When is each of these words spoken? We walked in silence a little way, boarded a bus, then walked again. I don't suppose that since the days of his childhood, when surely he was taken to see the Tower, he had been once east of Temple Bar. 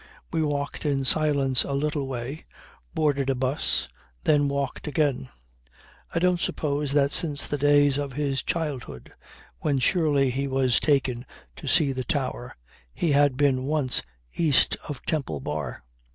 We 0.31 0.41
walked 0.41 0.83
in 0.83 1.05
silence 1.05 1.63
a 1.63 1.73
little 1.73 2.07
way, 2.07 2.43
boarded 2.95 3.29
a 3.29 3.35
bus, 3.35 3.87
then 4.23 4.47
walked 4.47 4.87
again. 4.87 5.29
I 6.15 6.17
don't 6.17 6.39
suppose 6.39 6.93
that 6.93 7.11
since 7.11 7.45
the 7.45 7.59
days 7.59 7.99
of 7.99 8.13
his 8.13 8.41
childhood, 8.41 9.11
when 9.59 9.77
surely 9.77 10.31
he 10.31 10.47
was 10.47 10.79
taken 10.79 11.23
to 11.55 11.67
see 11.67 11.91
the 11.91 12.03
Tower, 12.03 12.57
he 12.95 13.11
had 13.11 13.37
been 13.37 13.65
once 13.65 14.01
east 14.35 14.75
of 14.89 15.05
Temple 15.05 15.39
Bar. 15.39 15.83